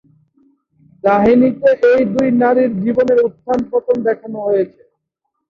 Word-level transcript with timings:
কাহিনীতে 1.03 1.69
এই 1.89 2.01
দুই 2.13 2.27
নারীর 2.41 2.71
জীবনের 2.83 3.19
উত্থান-পতন 3.27 3.97
দেখানো 4.07 4.37
হয়েছে।। 4.47 4.81